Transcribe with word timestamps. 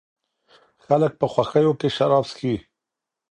خلګ 0.85 1.13
په 1.19 1.25
خوښیو 1.33 1.73
کي 1.79 1.89
شراب 1.97 2.25
څښي. 2.29 2.55